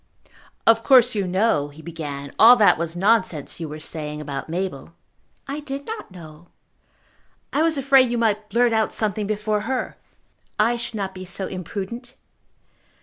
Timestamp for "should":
10.75-10.95